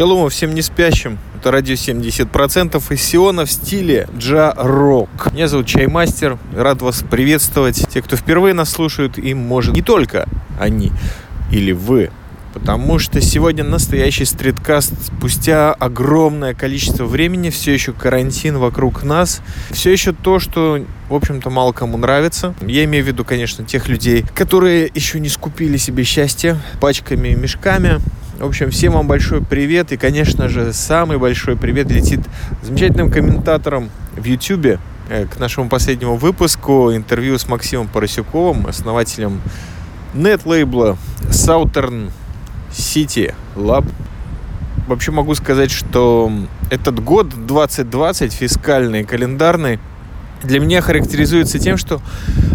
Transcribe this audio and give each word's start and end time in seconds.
Шалом 0.00 0.30
всем 0.30 0.54
не 0.54 0.62
спящим. 0.62 1.18
Это 1.36 1.50
радио 1.50 1.74
70% 1.74 2.94
из 2.94 3.02
Сиона 3.02 3.44
в 3.44 3.50
стиле 3.50 4.08
джа-рок. 4.16 5.32
Меня 5.32 5.48
зовут 5.48 5.66
Чаймастер. 5.66 6.38
Рад 6.54 6.80
вас 6.80 7.02
приветствовать. 7.02 7.86
Те, 7.88 8.00
кто 8.00 8.16
впервые 8.16 8.54
нас 8.54 8.70
слушают, 8.70 9.18
им 9.18 9.38
может 9.38 9.74
не 9.74 9.82
только 9.82 10.28
они 10.58 10.92
или 11.50 11.72
вы. 11.72 12.10
Потому 12.60 12.98
что 12.98 13.20
сегодня 13.20 13.64
настоящий 13.64 14.24
стриткаст. 14.26 14.92
Спустя 15.06 15.72
огромное 15.72 16.54
количество 16.54 17.04
времени, 17.06 17.50
все 17.50 17.72
еще 17.72 17.92
карантин 17.92 18.58
вокруг 18.58 19.02
нас. 19.02 19.40
Все 19.70 19.90
еще 19.90 20.12
то, 20.12 20.38
что, 20.38 20.84
в 21.08 21.14
общем-то, 21.14 21.48
мало 21.50 21.72
кому 21.72 21.96
нравится. 21.96 22.54
Я 22.60 22.84
имею 22.84 23.04
в 23.04 23.08
виду, 23.08 23.24
конечно, 23.24 23.64
тех 23.64 23.88
людей, 23.88 24.24
которые 24.34 24.90
еще 24.94 25.20
не 25.20 25.28
скупили 25.28 25.78
себе 25.78 26.04
счастье 26.04 26.58
пачками 26.80 27.28
и 27.28 27.34
мешками. 27.34 27.98
В 28.38 28.46
общем, 28.46 28.70
всем 28.70 28.92
вам 28.92 29.08
большой 29.08 29.42
привет. 29.42 29.92
И, 29.92 29.96
конечно 29.96 30.48
же, 30.48 30.72
самый 30.72 31.18
большой 31.18 31.56
привет 31.56 31.90
летит 31.90 32.20
замечательным 32.62 33.10
комментатором 33.10 33.90
в 34.16 34.24
YouTube 34.24 34.78
э, 35.08 35.26
к 35.26 35.38
нашему 35.38 35.68
последнему 35.68 36.16
выпуску. 36.16 36.94
Интервью 36.94 37.38
с 37.38 37.48
Максимом 37.48 37.88
Поросюковым, 37.88 38.66
основателем 38.66 39.40
нет-лейбла 40.14 40.98
Southern 41.30 42.10
City 42.72 43.34
Lab. 43.56 43.86
Вообще 44.86 45.12
могу 45.12 45.34
сказать, 45.34 45.70
что 45.70 46.32
этот 46.70 47.02
год 47.02 47.46
2020, 47.46 48.32
фискальный, 48.32 49.04
календарный, 49.04 49.78
для 50.42 50.58
меня 50.58 50.80
характеризуется 50.80 51.58
тем, 51.58 51.76
что 51.76 52.00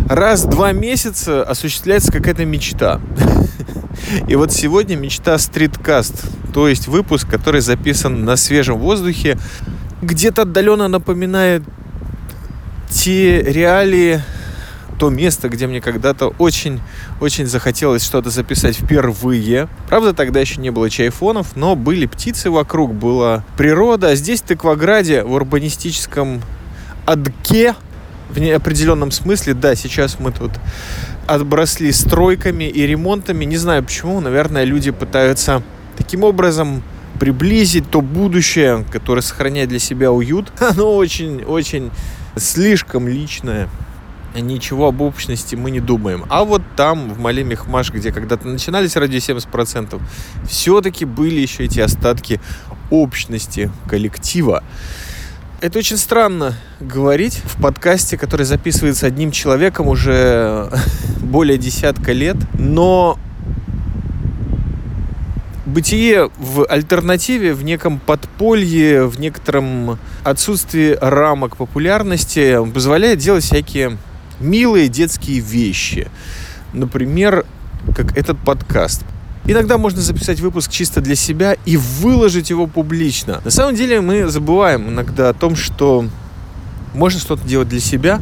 раз 0.09 0.43
в 0.45 0.49
два 0.49 0.71
месяца 0.71 1.43
осуществляется 1.43 2.11
какая-то 2.11 2.45
мечта. 2.45 2.99
И 4.27 4.35
вот 4.35 4.51
сегодня 4.51 4.95
мечта 4.95 5.37
стриткаст, 5.37 6.25
то 6.53 6.67
есть 6.67 6.87
выпуск, 6.87 7.29
который 7.29 7.61
записан 7.61 8.25
на 8.25 8.35
свежем 8.35 8.79
воздухе, 8.79 9.37
где-то 10.01 10.43
отдаленно 10.43 10.87
напоминает 10.87 11.63
те 12.89 13.41
реалии, 13.41 14.21
то 14.97 15.09
место, 15.09 15.49
где 15.49 15.67
мне 15.67 15.81
когда-то 15.81 16.33
очень-очень 16.39 17.45
захотелось 17.45 18.03
что-то 18.03 18.29
записать 18.29 18.77
впервые. 18.77 19.67
Правда, 19.89 20.13
тогда 20.13 20.39
еще 20.39 20.61
не 20.61 20.69
было 20.69 20.89
чайфонов, 20.89 21.55
но 21.55 21.75
были 21.75 22.05
птицы 22.05 22.49
вокруг, 22.49 22.93
была 22.93 23.43
природа. 23.57 24.09
А 24.09 24.15
здесь, 24.15 24.41
в 24.41 24.45
Тыкваграде, 24.45 25.23
в 25.23 25.33
урбанистическом 25.33 26.41
адке, 27.05 27.75
в 28.29 28.39
неопределенном 28.39 29.11
смысле, 29.11 29.53
да, 29.53 29.75
сейчас 29.75 30.19
мы 30.19 30.31
тут 30.31 30.51
отбросли 31.27 31.91
стройками 31.91 32.65
и 32.65 32.85
ремонтами. 32.85 33.45
Не 33.45 33.57
знаю 33.57 33.83
почему, 33.83 34.19
наверное, 34.19 34.63
люди 34.63 34.91
пытаются 34.91 35.63
таким 35.97 36.23
образом 36.23 36.83
приблизить 37.19 37.89
то 37.89 38.01
будущее, 38.01 38.85
которое 38.91 39.21
сохраняет 39.21 39.69
для 39.69 39.79
себя 39.79 40.11
уют. 40.11 40.51
Оно 40.59 40.95
очень-очень 40.95 41.91
слишком 42.35 43.07
личное. 43.07 43.69
Ничего 44.35 44.87
об 44.87 45.01
общности 45.01 45.55
мы 45.55 45.71
не 45.71 45.79
думаем. 45.79 46.25
А 46.29 46.43
вот 46.43 46.61
там, 46.75 47.13
в 47.13 47.19
Мале 47.19 47.43
Мехмаш, 47.43 47.91
где 47.91 48.11
когда-то 48.11 48.47
начинались 48.47 48.95
ради 48.95 49.17
70%, 49.17 50.01
все-таки 50.47 51.05
были 51.05 51.39
еще 51.39 51.63
эти 51.63 51.79
остатки 51.79 52.41
общности, 52.89 53.71
коллектива. 53.87 54.63
Это 55.61 55.79
очень 55.79 55.97
странно 55.97 56.53
говорить 56.79 57.41
в 57.43 57.61
подкасте, 57.61 58.17
который 58.17 58.45
записывается 58.45 59.07
одним 59.07 59.31
человеком 59.31 59.87
уже 59.87 60.69
более 61.21 61.57
десятка 61.57 62.11
лет, 62.11 62.37
но 62.59 63.17
бытие 65.65 66.29
в 66.37 66.65
альтернативе, 66.65 67.53
в 67.53 67.63
неком 67.63 67.99
подполье, 67.99 69.05
в 69.05 69.19
некотором 69.19 69.97
отсутствии 70.23 70.97
рамок 70.99 71.57
популярности 71.57 72.59
позволяет 72.71 73.19
делать 73.19 73.43
всякие 73.43 73.97
милые 74.39 74.87
детские 74.87 75.39
вещи. 75.39 76.09
Например, 76.73 77.45
как 77.95 78.17
этот 78.17 78.37
подкаст. 78.39 79.03
Иногда 79.47 79.77
можно 79.77 80.01
записать 80.01 80.39
выпуск 80.39 80.71
чисто 80.71 81.01
для 81.01 81.15
себя 81.15 81.55
и 81.65 81.77
выложить 81.77 82.49
его 82.49 82.65
публично. 82.65 83.41
На 83.45 83.51
самом 83.51 83.75
деле 83.75 84.01
мы 84.01 84.27
забываем 84.27 84.89
иногда 84.89 85.29
о 85.29 85.33
том, 85.33 85.55
что 85.55 86.05
можно 86.95 87.19
что-то 87.19 87.47
делать 87.47 87.69
для 87.69 87.79
себя 87.79 88.21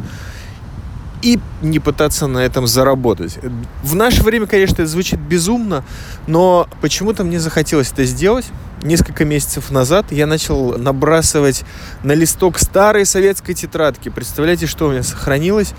и 1.24 1.40
не 1.62 1.78
пытаться 1.78 2.26
на 2.26 2.38
этом 2.40 2.66
заработать. 2.66 3.38
В 3.82 3.94
наше 3.94 4.22
время, 4.22 4.46
конечно, 4.46 4.74
это 4.74 4.86
звучит 4.86 5.18
безумно, 5.18 5.82
но 6.26 6.68
почему-то 6.82 7.24
мне 7.24 7.40
захотелось 7.40 7.90
это 7.90 8.04
сделать. 8.04 8.44
Несколько 8.82 9.24
месяцев 9.24 9.70
назад 9.70 10.12
я 10.12 10.26
начал 10.26 10.76
набрасывать 10.76 11.64
на 12.02 12.12
листок 12.12 12.58
старой 12.58 13.06
советской 13.06 13.54
тетрадки. 13.54 14.10
Представляете, 14.10 14.66
что 14.66 14.86
у 14.86 14.90
меня 14.90 15.02
сохранилось? 15.02 15.72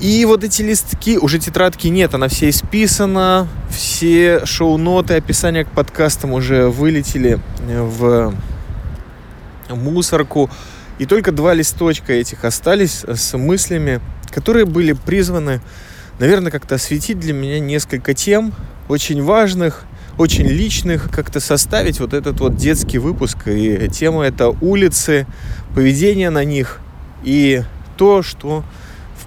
И 0.00 0.24
вот 0.24 0.42
эти 0.42 0.62
листки, 0.62 1.18
уже 1.18 1.38
тетрадки 1.38 1.86
нет, 1.86 2.12
она 2.12 2.26
все 2.26 2.50
исписана, 2.50 3.46
все 3.70 4.44
шоу-ноты, 4.44 5.14
описания 5.14 5.64
к 5.64 5.70
подкастам 5.70 6.32
уже 6.32 6.68
вылетели 6.68 7.38
в 7.60 8.34
мусорку. 9.70 10.50
И 10.98 11.06
только 11.06 11.30
два 11.30 11.54
листочка 11.54 12.12
этих 12.12 12.44
остались 12.44 13.04
с 13.04 13.38
мыслями, 13.38 14.00
которые 14.32 14.64
были 14.64 14.92
призваны, 14.92 15.60
наверное, 16.18 16.50
как-то 16.50 16.76
осветить 16.76 17.20
для 17.20 17.32
меня 17.32 17.60
несколько 17.60 18.14
тем, 18.14 18.52
очень 18.88 19.22
важных, 19.22 19.84
очень 20.18 20.46
личных, 20.46 21.10
как-то 21.10 21.40
составить 21.40 22.00
вот 22.00 22.12
этот 22.12 22.40
вот 22.40 22.56
детский 22.56 22.98
выпуск. 22.98 23.48
И 23.48 23.88
тема 23.88 24.24
это 24.24 24.48
улицы, 24.48 25.26
поведение 25.74 26.30
на 26.30 26.44
них 26.44 26.80
и 27.22 27.62
то, 27.96 28.22
что 28.22 28.64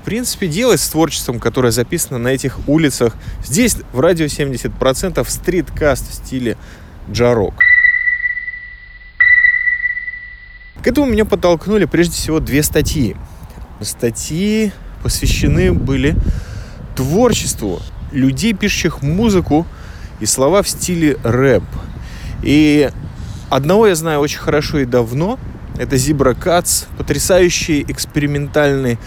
принципе, 0.05 0.47
делать 0.47 0.79
с 0.79 0.87
творчеством, 0.87 1.39
которое 1.39 1.71
записано 1.71 2.19
на 2.19 2.29
этих 2.29 2.59
улицах. 2.69 3.15
Здесь 3.43 3.77
в 3.91 3.99
радио 3.99 4.27
70% 4.27 5.27
стриткаст 5.29 6.09
в 6.09 6.13
стиле 6.13 6.57
джарок. 7.11 7.55
К 10.81 10.87
этому 10.87 11.07
меня 11.07 11.25
подтолкнули 11.25 11.85
прежде 11.85 12.13
всего 12.13 12.39
две 12.39 12.61
статьи. 12.61 13.17
Статьи 13.81 14.71
посвящены 15.05 15.71
были 15.71 16.15
творчеству 16.95 17.79
людей, 18.11 18.53
пишущих 18.53 19.03
музыку 19.03 19.67
и 20.19 20.25
слова 20.25 20.63
в 20.63 20.67
стиле 20.67 21.19
рэп. 21.23 21.63
И 22.41 22.89
одного 23.51 23.85
я 23.85 23.93
знаю 23.93 24.19
очень 24.19 24.39
хорошо 24.39 24.79
и 24.79 24.85
давно. 24.85 25.37
Это 25.77 25.95
Зибра 25.95 26.33
Кац, 26.33 26.85
потрясающий 26.97 27.85
экспериментальный 27.87 28.97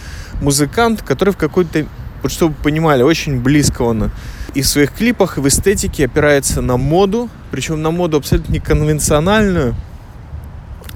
музыкант, 0.41 1.03
который 1.03 1.35
в 1.35 1.37
какой-то, 1.37 1.85
вот 2.23 2.31
чтобы 2.31 2.55
вы 2.55 2.63
понимали, 2.63 3.03
очень 3.03 3.41
близко 3.41 3.83
он 3.83 4.13
и 4.55 4.63
в 4.63 4.69
своих 4.69 4.93
клипах, 4.93 5.37
и 5.37 5.41
в 5.41 5.49
эстетике 5.49 6.05
опирается 6.05 6.63
на 6.63 6.77
моду, 6.77 7.29
причем 7.51 7.83
на 7.83 7.91
моду 7.91 8.19
абсолютно 8.19 8.53
не 8.53 8.61
конвенциональную, 8.61 9.75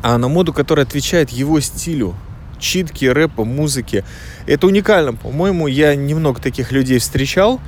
а 0.00 0.16
на 0.18 0.28
моду, 0.28 0.52
которая 0.52 0.86
отвечает 0.86 1.30
его 1.30 1.58
стилю, 1.58 2.14
читки, 2.62 3.04
рэпа, 3.04 3.44
музыки. 3.44 4.04
Это 4.46 4.66
уникально, 4.66 5.12
по-моему, 5.12 5.66
я 5.66 5.94
немного 5.94 6.40
таких 6.40 6.72
людей 6.72 6.98
встречал, 6.98 7.60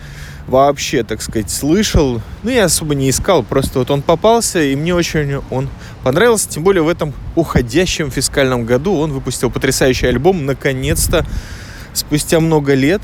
вообще, 0.47 1.03
так 1.05 1.21
сказать, 1.21 1.51
слышал. 1.51 2.23
Ну, 2.43 2.51
я 2.51 2.65
особо 2.65 2.95
не 2.95 3.11
искал, 3.11 3.43
просто 3.43 3.81
вот 3.81 3.91
он 3.91 4.01
попался, 4.01 4.63
и 4.63 4.75
мне 4.77 4.95
очень 4.95 5.43
он 5.51 5.69
понравился. 6.03 6.49
Тем 6.49 6.63
более 6.63 6.83
в 6.83 6.89
этом 6.89 7.13
уходящем 7.35 8.11
фискальном 8.11 8.65
году 8.65 8.95
он 8.97 9.13
выпустил 9.13 9.51
потрясающий 9.51 10.07
альбом, 10.07 10.47
наконец-то, 10.47 11.27
спустя 11.93 12.41
много 12.41 12.75
лет, 12.75 13.03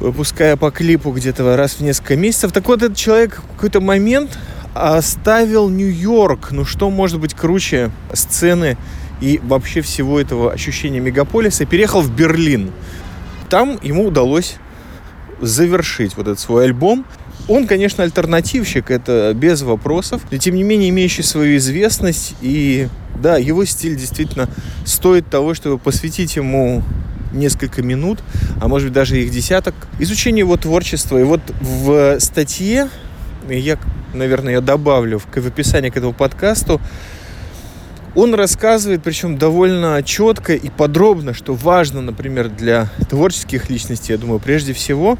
выпуская 0.00 0.56
по 0.56 0.70
клипу 0.70 1.10
где-то 1.10 1.56
раз 1.56 1.74
в 1.74 1.80
несколько 1.80 2.16
месяцев. 2.16 2.52
Так 2.52 2.66
вот, 2.66 2.82
этот 2.82 2.96
человек 2.96 3.42
в 3.42 3.54
какой-то 3.54 3.80
момент 3.80 4.38
оставил 4.76 5.70
Нью-Йорк. 5.70 6.52
Ну 6.52 6.64
что 6.64 6.90
может 6.90 7.18
быть 7.18 7.34
круче 7.34 7.90
сцены 8.12 8.76
и 9.20 9.40
вообще 9.42 9.80
всего 9.80 10.20
этого 10.20 10.52
ощущения 10.52 11.00
мегаполиса? 11.00 11.64
Переехал 11.64 12.00
в 12.00 12.14
Берлин. 12.14 12.72
Там 13.48 13.78
ему 13.82 14.06
удалось 14.06 14.56
завершить 15.40 16.16
вот 16.16 16.26
этот 16.26 16.40
свой 16.40 16.64
альбом. 16.64 17.04
Он, 17.48 17.66
конечно, 17.66 18.02
альтернативщик, 18.02 18.90
это 18.90 19.32
без 19.34 19.62
вопросов, 19.62 20.22
но 20.30 20.38
тем 20.38 20.56
не 20.56 20.62
менее 20.62 20.90
имеющий 20.90 21.22
свою 21.22 21.58
известность. 21.58 22.34
И 22.40 22.88
да, 23.20 23.36
его 23.36 23.64
стиль 23.64 23.96
действительно 23.96 24.48
стоит 24.84 25.28
того, 25.28 25.54
чтобы 25.54 25.78
посвятить 25.78 26.36
ему 26.36 26.82
несколько 27.32 27.82
минут, 27.82 28.20
а 28.60 28.68
может 28.68 28.88
быть 28.88 28.94
даже 28.94 29.20
их 29.20 29.30
десяток, 29.30 29.74
изучение 29.98 30.40
его 30.40 30.56
творчества. 30.56 31.18
И 31.18 31.24
вот 31.24 31.40
в 31.60 32.18
статье, 32.18 32.88
я, 33.48 33.78
наверное, 34.14 34.54
я 34.54 34.60
добавлю 34.60 35.18
в, 35.18 35.36
описание 35.36 35.90
к 35.90 35.96
этому 35.96 36.12
подкасту, 36.12 36.80
Он 38.16 38.34
рассказывает, 38.34 39.02
причем 39.02 39.36
довольно 39.36 40.02
четко 40.02 40.54
и 40.54 40.70
подробно, 40.70 41.34
что 41.34 41.52
важно, 41.52 42.00
например, 42.00 42.48
для 42.48 42.90
творческих 43.10 43.68
личностей, 43.68 44.14
я 44.14 44.18
думаю, 44.18 44.40
прежде 44.40 44.72
всего, 44.72 45.18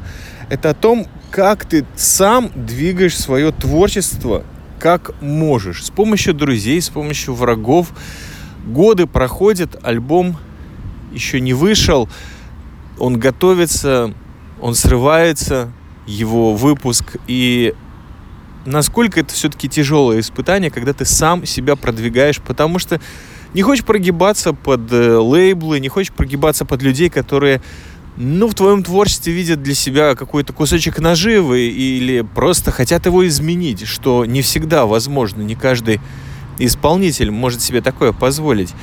это 0.49 0.71
о 0.71 0.73
том, 0.73 1.05
как 1.29 1.65
ты 1.65 1.85
сам 1.95 2.49
двигаешь 2.55 3.15
свое 3.15 3.51
творчество, 3.51 4.43
как 4.79 5.13
можешь. 5.21 5.85
С 5.85 5.91
помощью 5.91 6.33
друзей, 6.33 6.81
с 6.81 6.89
помощью 6.89 7.35
врагов. 7.35 7.91
Годы 8.65 9.05
проходят, 9.05 9.77
альбом 9.83 10.35
еще 11.13 11.39
не 11.39 11.53
вышел, 11.53 12.09
он 12.97 13.19
готовится, 13.19 14.11
он 14.59 14.73
срывается, 14.73 15.71
его 16.07 16.55
выпуск, 16.55 17.17
и 17.27 17.75
насколько 18.67 19.19
это 19.21 19.33
все-таки 19.33 19.69
тяжелое 19.69 20.19
испытание, 20.19 20.69
когда 20.69 20.93
ты 20.93 21.05
сам 21.05 21.45
себя 21.45 21.75
продвигаешь, 21.75 22.39
потому 22.41 22.79
что 22.79 22.99
не 23.53 23.61
хочешь 23.61 23.85
прогибаться 23.85 24.53
под 24.53 24.91
э, 24.91 25.17
лейблы, 25.17 25.79
не 25.79 25.87
хочешь 25.87 26.11
прогибаться 26.11 26.65
под 26.65 26.83
людей, 26.83 27.09
которые 27.09 27.61
ну, 28.17 28.47
в 28.47 28.55
твоем 28.55 28.83
творчестве 28.83 29.31
видят 29.31 29.63
для 29.63 29.73
себя 29.73 30.15
какой-то 30.15 30.51
кусочек 30.51 30.99
наживы 30.99 31.61
или 31.61 32.21
просто 32.21 32.71
хотят 32.71 33.05
его 33.05 33.25
изменить, 33.27 33.87
что 33.87 34.25
не 34.25 34.41
всегда 34.41 34.85
возможно, 34.85 35.41
не 35.41 35.55
каждый 35.55 36.01
исполнитель 36.59 37.31
может 37.31 37.61
себе 37.61 37.81
такое 37.81 38.11
позволить. 38.11 38.73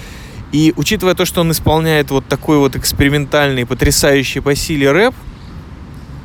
И 0.53 0.73
учитывая 0.77 1.15
то, 1.15 1.25
что 1.25 1.41
он 1.41 1.51
исполняет 1.51 2.11
вот 2.11 2.27
такой 2.27 2.59
вот 2.59 2.77
экспериментальный, 2.77 3.67
потрясающий 3.67 4.41
по 4.41 4.55
силе 4.55 4.93
рэп, 4.93 5.15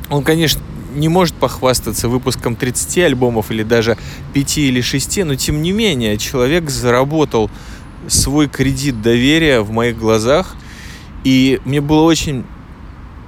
он, 0.08 0.22
конечно, 0.22 0.60
не 0.94 1.08
может 1.08 1.34
похвастаться 1.34 2.08
выпуском 2.08 2.56
30 2.56 2.98
альбомов 2.98 3.50
или 3.50 3.62
даже 3.62 3.96
5 4.34 4.58
или 4.58 4.80
6, 4.80 5.24
но 5.24 5.34
тем 5.34 5.62
не 5.62 5.72
менее 5.72 6.18
человек 6.18 6.70
заработал 6.70 7.50
свой 8.08 8.48
кредит 8.48 9.02
доверия 9.02 9.60
в 9.60 9.70
моих 9.70 9.98
глазах. 9.98 10.56
И 11.24 11.60
мне 11.64 11.80
было 11.80 12.02
очень 12.02 12.44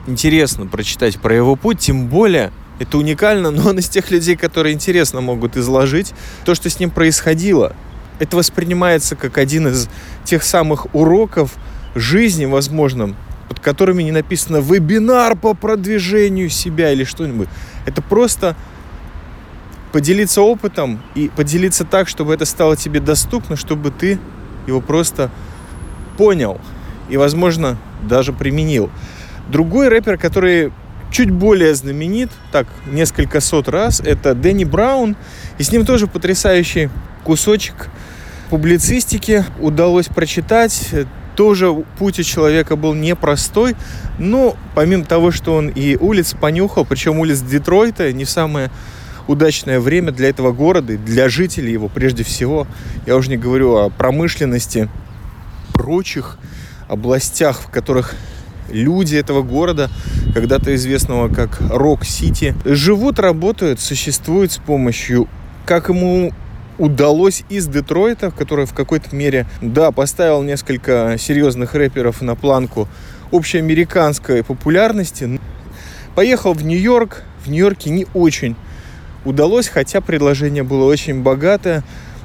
интересно 0.06 0.66
прочитать 0.66 1.18
про 1.20 1.34
его 1.34 1.56
путь, 1.56 1.78
тем 1.78 2.08
более 2.08 2.52
это 2.78 2.98
уникально, 2.98 3.50
но 3.50 3.68
он 3.68 3.78
из 3.78 3.88
тех 3.88 4.10
людей, 4.10 4.36
которые 4.36 4.74
интересно 4.74 5.20
могут 5.20 5.56
изложить 5.56 6.12
то, 6.44 6.54
что 6.54 6.68
с 6.68 6.80
ним 6.80 6.90
происходило. 6.90 7.76
Это 8.18 8.36
воспринимается 8.36 9.14
как 9.14 9.38
один 9.38 9.68
из 9.68 9.88
тех 10.24 10.42
самых 10.42 10.92
уроков 10.94 11.54
жизни, 11.94 12.44
возможно, 12.44 13.14
под 13.52 13.60
которыми 13.60 14.02
не 14.02 14.12
написано 14.12 14.62
вебинар 14.62 15.37
по 15.37 15.52
продвижению 15.52 16.49
себя 16.49 16.90
или 16.90 17.04
что-нибудь. 17.04 17.50
Это 17.84 18.00
просто 18.00 18.56
поделиться 19.93 20.40
опытом 20.40 21.02
и 21.14 21.28
поделиться 21.28 21.84
так, 21.84 22.08
чтобы 22.08 22.32
это 22.32 22.46
стало 22.46 22.78
тебе 22.78 22.99
доступно, 22.99 23.56
чтобы 23.56 23.90
ты 23.90 24.19
его 24.66 24.81
просто 24.81 25.31
понял 26.16 26.62
и, 27.10 27.19
возможно, 27.19 27.76
даже 28.02 28.32
применил. 28.32 28.88
Другой 29.50 29.88
рэпер, 29.88 30.16
который 30.16 30.72
чуть 31.10 31.31
более 31.31 31.75
знаменит, 31.75 32.31
так, 32.52 32.66
несколько 32.90 33.43
сот 33.43 33.69
раз, 33.69 34.00
это 34.00 34.34
Дэнни 34.34 34.64
Браун. 34.64 35.14
И 35.58 35.62
с 35.62 35.70
ним 35.70 35.84
тоже 35.84 36.06
потрясающий 36.06 36.88
кусочек 37.22 37.90
публицистики 38.48 39.44
удалось 39.60 40.06
прочитать 40.06 40.88
тоже 41.37 41.73
путь 41.99 42.19
у 42.19 42.23
человека 42.23 42.76
был 42.76 42.94
непростой, 42.94 43.76
но 44.19 44.56
помимо 44.75 45.05
того, 45.05 45.31
что 45.31 45.55
он 45.55 45.69
и 45.69 45.96
улиц 45.96 46.34
понюхал, 46.40 46.84
причем 46.84 47.19
улиц 47.19 47.40
Детройта 47.40 48.12
не 48.12 48.25
самое 48.25 48.70
удачное 49.29 49.81
время 49.81 50.12
для 50.12 50.29
этого 50.29 50.52
города, 50.52 50.96
для 50.96 51.29
жителей 51.29 51.73
его 51.73 51.88
прежде 51.88 52.25
всего. 52.25 52.67
Я 53.06 53.17
уже 53.17 53.31
не 53.31 53.37
говорю 53.37 53.76
о 53.76 53.90
промышленности, 53.90 54.88
прочих 55.73 56.38
областях, 56.88 57.61
в 57.61 57.70
которых 57.70 58.14
люди 58.70 59.17
этого 59.17 59.43
города, 59.43 59.90
когда-то 60.34 60.75
известного 60.75 61.29
как 61.29 61.58
Рок-Сити, 61.61 62.55
живут, 62.64 63.19
работают, 63.19 63.81
существуют 63.81 64.52
с 64.52 64.58
помощью, 64.58 65.29
как 65.67 65.88
ему 65.88 66.32
удалось 66.78 67.44
из 67.48 67.66
Детройта, 67.66 68.30
который 68.30 68.66
в 68.66 68.72
какой-то 68.72 69.14
мере, 69.14 69.46
да, 69.60 69.90
поставил 69.90 70.42
несколько 70.42 71.16
серьезных 71.19 71.74
рэперов 71.74 72.22
на 72.22 72.34
планку 72.34 72.88
общеамериканской 73.30 74.42
популярности, 74.42 75.40
поехал 76.14 76.54
в 76.54 76.64
Нью-Йорк. 76.64 77.22
В 77.44 77.50
Нью-Йорке 77.50 77.90
не 77.90 78.06
очень 78.14 78.56
удалось, 79.24 79.69
хотя 79.69 80.00
предложение 80.00 80.62
было 80.62 80.84
очень 80.84 81.22
богатое. 81.22 81.82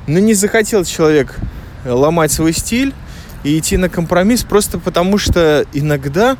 Но 0.07 0.19
не 0.19 0.33
захотел 0.33 0.85
человек 0.85 1.38
ломать 1.85 2.31
свой 2.31 2.53
стиль 2.53 2.94
и 3.44 3.57
идти 3.57 3.77
на 3.77 3.89
компромисс 3.89 4.44
просто 4.44 4.79
потому, 4.79 5.17
что 5.17 5.65
иногда 5.73 6.38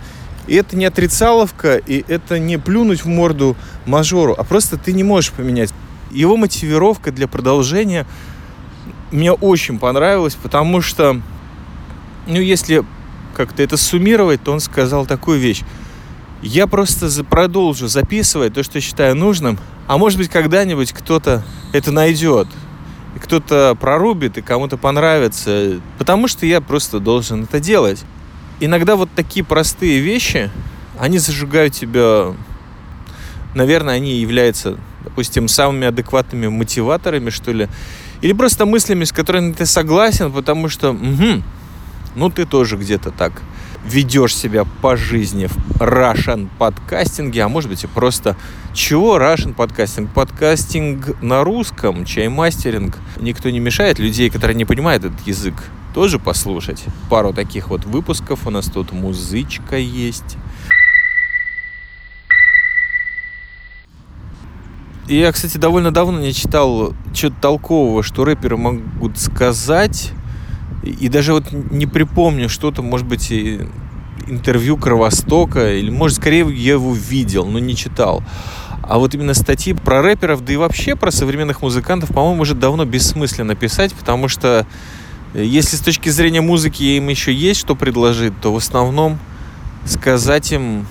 и 0.48 0.56
это 0.56 0.78
не 0.78 0.86
отрицаловка, 0.86 1.76
и 1.76 2.06
это 2.08 2.40
не 2.40 2.58
плюнуть 2.58 3.04
в 3.04 3.08
морду 3.08 3.58
мажору, 3.86 4.34
а 4.38 4.44
просто 4.44 4.78
ты 4.78 4.94
не 4.94 5.04
можешь 5.04 5.32
поменять 5.34 5.74
его 6.12 6.38
мотивировка 6.38 7.12
для 7.12 7.28
продолжения 7.28 8.06
мне 9.12 9.32
очень 9.32 9.80
понравилась, 9.80 10.36
потому 10.36 10.82
что, 10.82 11.22
ну, 12.28 12.40
если 12.40 12.84
как-то 13.36 13.64
это 13.64 13.78
суммировать, 13.78 14.44
то 14.44 14.52
он 14.52 14.60
сказал 14.60 15.06
такую 15.06 15.40
вещь. 15.40 15.62
Я 16.42 16.68
просто 16.68 17.10
продолжу 17.24 17.88
записывать 17.88 18.54
то, 18.54 18.64
что 18.64 18.82
считаю 18.82 19.16
нужным, 19.16 19.58
а 19.88 19.98
может 19.98 20.20
быть 20.20 20.30
когда-нибудь 20.30 20.92
кто-то 20.92 21.44
это 21.74 21.92
найдет, 21.92 22.48
и 23.16 23.20
кто-то 23.20 23.76
прорубит, 23.80 24.38
и 24.38 24.42
кому-то 24.42 24.78
понравится, 24.78 25.80
потому 25.98 26.28
что 26.28 26.46
я 26.46 26.62
просто 26.62 27.00
должен 27.00 27.44
это 27.44 27.60
делать. 27.60 28.04
Иногда 28.60 28.96
вот 28.96 29.10
такие 29.16 29.46
простые 29.46 30.00
вещи, 30.00 30.50
они 31.00 31.20
зажигают 31.20 31.74
тебя, 31.74 32.34
наверное, 33.56 33.96
они 33.96 34.16
являются 34.18 34.78
допустим, 35.08 35.48
самыми 35.48 35.88
адекватными 35.88 36.48
мотиваторами, 36.48 37.30
что 37.30 37.54
ли, 37.54 37.70
или 38.22 38.34
просто 38.34 38.66
мыслями, 38.66 39.06
с 39.06 39.14
которыми 39.14 39.54
ты 39.54 39.66
согласен, 39.66 40.32
потому 40.32 40.68
что, 40.68 40.92
угу, 40.92 41.44
ну 42.16 42.30
ты 42.30 42.46
тоже 42.46 42.76
где-то 42.76 43.12
так 43.12 43.42
ведешь 43.86 44.36
себя 44.36 44.66
по 44.82 44.98
жизни 44.98 45.46
в 45.46 45.82
Russian 45.82 46.50
подкастинге, 46.60 47.44
а 47.44 47.48
может 47.48 47.70
быть 47.70 47.86
и 47.86 47.88
просто 47.88 48.36
чего 48.74 49.18
Russian 49.18 49.54
подкастинг? 49.54 50.12
Подкастинг 50.14 51.22
на 51.22 51.46
русском, 51.46 52.04
чаймастеринг. 52.04 52.98
Никто 53.22 53.50
не 53.50 53.60
мешает 53.60 53.98
людей, 54.00 54.30
которые 54.30 54.56
не 54.56 54.66
понимают 54.66 55.06
этот 55.06 55.26
язык, 55.26 55.56
тоже 55.94 56.20
послушать. 56.20 56.84
Пару 57.10 57.32
таких 57.32 57.70
вот 57.70 57.86
выпусков 57.86 58.46
у 58.46 58.50
нас 58.50 58.66
тут 58.66 58.92
музычка 58.92 59.78
есть. 59.78 60.36
Я, 65.08 65.32
кстати, 65.32 65.58
довольно 65.58 65.92
давно 65.92 66.20
не 66.20 66.34
читал 66.34 66.94
что-то 67.14 67.36
толкового, 67.42 68.04
что 68.04 68.26
рэперы 68.26 68.58
могут 68.58 69.18
сказать. 69.18 70.12
И 70.84 71.08
даже 71.08 71.34
вот 71.34 71.52
не 71.52 71.86
припомню 71.86 72.50
что-то, 72.50 72.82
может 72.82 73.08
быть, 73.08 73.32
интервью 74.28 74.78
Кровостока, 74.78 75.74
или, 75.74 75.90
может, 75.90 76.18
скорее 76.18 76.46
я 76.54 76.74
его 76.74 76.94
видел, 76.94 77.46
но 77.46 77.60
не 77.60 77.76
читал. 77.76 78.22
А 78.84 79.00
вот 79.00 79.14
именно 79.16 79.34
статьи 79.34 79.74
про 79.74 80.02
рэперов, 80.02 80.44
да 80.44 80.54
и 80.54 80.56
вообще 80.58 80.96
про 80.96 81.12
современных 81.12 81.62
музыкантов, 81.62 82.10
по-моему, 82.10 82.42
уже 82.42 82.56
давно 82.56 82.86
бессмысленно 82.86 83.56
писать, 83.56 83.94
потому 83.94 84.28
что 84.28 84.66
э, 85.34 85.44
если 85.44 85.76
с 85.76 85.82
точки 85.82 86.10
зрения 86.10 86.42
музыки 86.42 86.84
им 86.84 87.10
еще 87.10 87.34
есть 87.34 87.60
что 87.60 87.76
предложить, 87.76 88.40
то 88.40 88.54
в 88.54 88.58
основном 88.58 89.20
сказать 89.86 90.52
им 90.54 90.86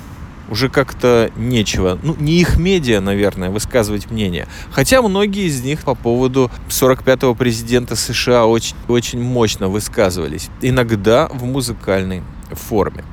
уже 0.51 0.69
как-то 0.69 1.31
нечего. 1.37 1.99
Ну, 2.03 2.17
не 2.19 2.41
их 2.41 2.59
медиа, 2.59 3.01
наверное, 3.01 3.51
высказывать 3.51 4.11
мнение. 4.11 4.47
Хотя 4.71 5.03
многие 5.03 5.47
из 5.47 5.63
них 5.63 5.81
по 5.81 5.95
поводу 5.95 6.51
45-го 6.69 7.35
президента 7.35 7.97
США 7.97 8.47
очень, 8.47 8.77
очень 8.89 9.21
мощно 9.21 9.69
высказывались. 9.69 10.49
Иногда 10.63 11.29
в 11.29 11.45
музыкальной 11.45 12.23
форме. 12.53 13.05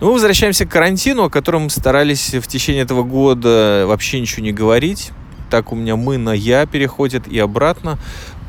Но 0.00 0.08
мы 0.08 0.14
возвращаемся 0.14 0.66
к 0.66 0.70
карантину, 0.70 1.24
о 1.24 1.30
котором 1.30 1.70
старались 1.70 2.34
в 2.34 2.46
течение 2.48 2.82
этого 2.82 3.04
года 3.04 3.84
вообще 3.86 4.20
ничего 4.20 4.42
не 4.42 4.52
говорить. 4.52 5.12
Так 5.48 5.70
у 5.70 5.76
меня 5.76 5.96
мы 5.96 6.18
на 6.18 6.32
я 6.32 6.66
переходят 6.66 7.28
и 7.28 7.38
обратно, 7.38 7.98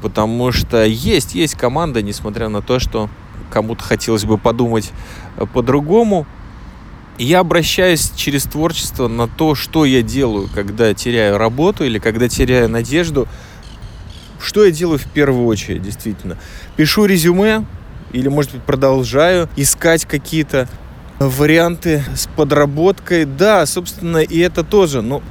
потому 0.01 0.51
что 0.51 0.83
есть, 0.83 1.35
есть 1.35 1.55
команда, 1.55 2.01
несмотря 2.01 2.49
на 2.49 2.61
то, 2.61 2.79
что 2.79 3.09
кому-то 3.51 3.83
хотелось 3.83 4.25
бы 4.25 4.37
подумать 4.39 4.91
по-другому 5.53 6.25
я 7.17 7.39
обращаюсь 7.39 8.11
через 8.15 8.43
творчество 8.43 9.07
на 9.07 9.27
то, 9.27 9.55
что 9.55 9.85
я 9.85 10.01
делаю, 10.01 10.49
когда 10.53 10.93
теряю 10.93 11.37
работу 11.37 11.83
или 11.83 11.99
когда 11.99 12.27
теряю 12.27 12.69
надежду. 12.69 13.27
Что 14.41 14.65
я 14.65 14.71
делаю 14.71 14.99
в 14.99 15.05
первую 15.05 15.45
очередь, 15.45 15.83
действительно? 15.83 16.37
Пишу 16.75 17.05
резюме 17.05 17.65
или, 18.11 18.27
может 18.27 18.51
быть, 18.51 18.63
продолжаю 18.63 19.49
искать 19.55 20.05
какие-то 20.05 20.67
варианты 21.19 22.03
с 22.15 22.27
подработкой. 22.27 23.25
Да, 23.25 23.65
собственно, 23.65 24.17
и 24.17 24.39
это 24.39 24.63
тоже. 24.63 25.01
Но 25.01 25.21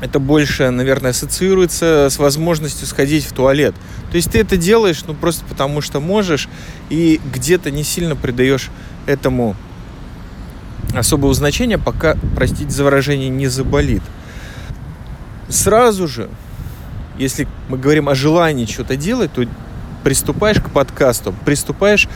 это 0.00 0.18
больше, 0.18 0.70
наверное, 0.70 1.10
ассоциируется 1.10 2.08
с 2.10 2.18
возможностью 2.18 2.86
сходить 2.86 3.24
в 3.24 3.32
туалет. 3.32 3.74
То 4.10 4.16
есть 4.16 4.32
ты 4.32 4.38
это 4.40 4.56
делаешь, 4.56 5.02
ну, 5.06 5.14
просто 5.14 5.44
потому 5.44 5.80
что 5.80 6.00
можешь, 6.00 6.48
и 6.90 7.20
где-то 7.32 7.70
не 7.70 7.84
сильно 7.84 8.16
придаешь 8.16 8.70
этому 9.06 9.56
особого 10.94 11.34
значения, 11.34 11.78
пока, 11.78 12.16
простите 12.36 12.70
за 12.70 12.84
выражение, 12.84 13.28
не 13.28 13.46
заболит. 13.48 14.02
Сразу 15.48 16.08
же, 16.08 16.28
если 17.18 17.46
мы 17.68 17.78
говорим 17.78 18.08
о 18.08 18.14
желании 18.14 18.66
что-то 18.66 18.96
делать, 18.96 19.32
то 19.32 19.44
приступаешь 20.02 20.58
к 20.58 20.70
подкасту, 20.70 21.34
приступаешь 21.44 22.08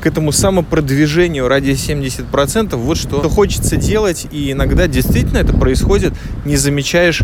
к 0.00 0.06
этому 0.06 0.32
самопродвижению 0.32 1.48
ради 1.48 1.70
70%, 1.70 2.76
вот 2.76 2.96
что 2.96 3.28
хочется 3.28 3.76
делать, 3.76 4.26
и 4.32 4.50
иногда 4.52 4.88
действительно 4.88 5.38
это 5.38 5.52
происходит, 5.52 6.12
не 6.44 6.56
замечаешь 6.56 7.22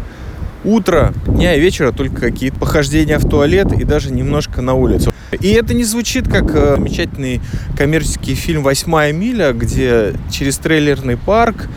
утро, 0.65 1.13
дня 1.27 1.55
и 1.55 1.61
вечера 1.61 1.93
только 1.93 2.21
какие-то 2.21 2.59
похождения 2.59 3.19
в 3.19 3.29
туалет 3.29 3.73
и 3.73 3.85
даже 3.85 4.13
немножко 4.13 4.63
на 4.63 4.75
улицу. 4.75 5.13
И 5.41 5.49
это 5.53 5.75
не 5.75 5.85
звучит 5.85 6.27
как 6.27 6.55
э, 6.55 6.77
замечательный 6.77 7.41
коммерческий 7.77 8.35
фильм 8.35 8.63
«Восьмая 8.63 9.13
миля», 9.13 9.53
где 9.53 10.15
через 10.31 10.57
трейлерный 10.59 11.17
парк, 11.17 11.69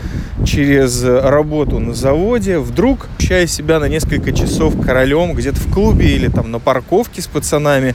через 0.44 1.04
работу 1.04 1.78
на 1.78 1.94
заводе 1.94 2.58
вдруг, 2.58 3.08
ощущая 3.18 3.46
себя 3.46 3.78
на 3.78 3.88
несколько 3.88 4.32
часов 4.32 4.80
королем 4.80 5.34
где-то 5.34 5.60
в 5.60 5.72
клубе 5.72 6.14
или 6.14 6.28
там 6.28 6.50
на 6.50 6.58
парковке 6.58 7.20
с 7.20 7.26
пацанами, 7.26 7.94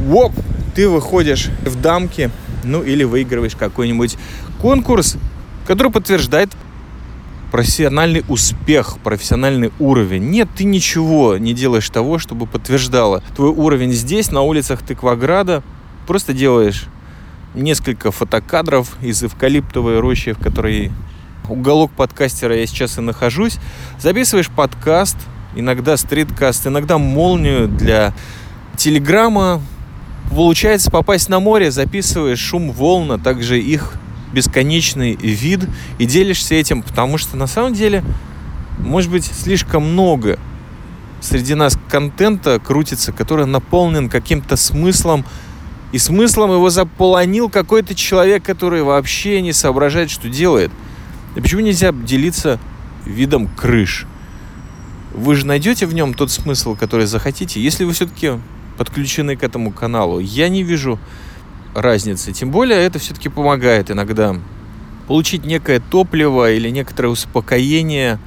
воп, 0.00 0.32
ты 0.74 0.88
выходишь 0.88 1.48
в 1.64 1.80
дамки, 1.80 2.30
ну 2.64 2.82
или 2.82 3.04
выигрываешь 3.04 3.56
какой-нибудь 3.56 4.16
конкурс, 4.60 5.16
который 5.66 5.92
подтверждает 5.92 6.50
профессиональный 7.50 8.24
успех, 8.28 8.98
профессиональный 9.02 9.72
уровень. 9.78 10.30
Нет, 10.30 10.48
ты 10.56 10.64
ничего 10.64 11.36
не 11.38 11.54
делаешь 11.54 11.88
того, 11.90 12.18
чтобы 12.18 12.46
подтверждало 12.46 13.22
твой 13.34 13.50
уровень 13.50 13.92
здесь, 13.92 14.30
на 14.30 14.42
улицах 14.42 14.82
Тыкваграда. 14.82 15.62
Просто 16.06 16.32
делаешь 16.32 16.86
несколько 17.54 18.10
фотокадров 18.10 18.96
из 19.02 19.22
эвкалиптовой 19.22 20.00
рощи, 20.00 20.32
в 20.32 20.38
которой 20.38 20.92
уголок 21.48 21.90
подкастера 21.92 22.56
я 22.56 22.66
сейчас 22.66 22.98
и 22.98 23.00
нахожусь. 23.00 23.58
Записываешь 23.98 24.50
подкаст, 24.50 25.16
иногда 25.56 25.96
стриткаст, 25.96 26.66
иногда 26.66 26.98
молнию 26.98 27.68
для 27.68 28.14
телеграмма, 28.76 29.60
Получается 30.30 30.90
попасть 30.90 31.28
на 31.28 31.40
море, 31.40 31.70
записываешь 31.70 32.38
шум 32.38 32.70
волн, 32.70 33.12
а 33.12 33.18
также 33.18 33.60
их 33.60 33.94
бесконечный 34.32 35.16
вид 35.16 35.68
и 35.98 36.06
делишься 36.06 36.54
этим, 36.54 36.82
потому 36.82 37.18
что 37.18 37.36
на 37.36 37.46
самом 37.46 37.74
деле, 37.74 38.04
может 38.78 39.10
быть, 39.10 39.24
слишком 39.24 39.92
много 39.92 40.38
среди 41.20 41.54
нас 41.54 41.78
контента 41.88 42.60
крутится, 42.60 43.12
который 43.12 43.46
наполнен 43.46 44.08
каким-то 44.08 44.56
смыслом, 44.56 45.24
и 45.90 45.98
смыслом 45.98 46.52
его 46.52 46.68
заполонил 46.70 47.48
какой-то 47.48 47.94
человек, 47.94 48.42
который 48.42 48.82
вообще 48.82 49.40
не 49.40 49.52
соображает, 49.52 50.10
что 50.10 50.28
делает. 50.28 50.70
И 51.34 51.40
почему 51.40 51.62
нельзя 51.62 51.92
делиться 51.92 52.58
видом 53.06 53.48
крыш? 53.48 54.06
Вы 55.14 55.34
же 55.34 55.46
найдете 55.46 55.86
в 55.86 55.94
нем 55.94 56.12
тот 56.12 56.30
смысл, 56.30 56.76
который 56.76 57.06
захотите, 57.06 57.60
если 57.60 57.84
вы 57.84 57.92
все-таки 57.94 58.32
подключены 58.76 59.36
к 59.36 59.42
этому 59.42 59.72
каналу. 59.72 60.20
Я 60.20 60.48
не 60.48 60.62
вижу 60.62 60.98
разницы. 61.74 62.32
Тем 62.32 62.50
более 62.50 62.78
это 62.80 62.98
все-таки 62.98 63.28
помогает 63.28 63.90
иногда 63.90 64.36
получить 65.06 65.44
некое 65.44 65.80
топливо 65.80 66.52
или 66.52 66.68
некоторое 66.70 67.08
успокоение. 67.08 68.18